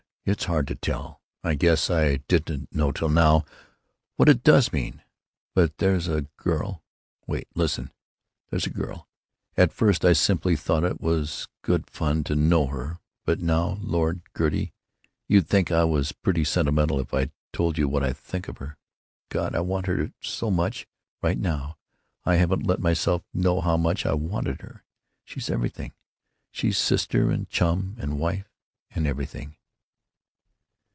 [0.23, 3.43] It's hard to tell; I guess I didn't know till now
[4.17, 5.01] what it does mean,
[5.55, 7.91] but there's a girl——Wait; listen.
[8.51, 13.39] There's a girl—at first I simply thought it was good fun to know her, but
[13.41, 14.21] now, Lord!
[14.37, 14.73] Gertie,
[15.27, 18.77] you'd think I was pretty sentimental if I told you what I think of her.
[19.29, 19.55] God!
[19.55, 20.87] I want to see her so much!
[21.23, 21.77] Right now!
[22.25, 24.83] I haven't let myself know how much I wanted her.
[25.25, 25.93] She's everything.
[26.51, 28.47] She's sister and chum and wife
[28.91, 29.57] and everything."